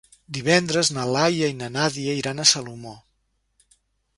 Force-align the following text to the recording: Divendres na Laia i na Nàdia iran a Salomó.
Divendres 0.35 0.89
na 0.95 1.03
Laia 1.17 1.49
i 1.53 1.55
na 1.59 1.69
Nàdia 1.75 2.15
iran 2.23 2.45
a 2.45 2.49
Salomó. 2.53 2.95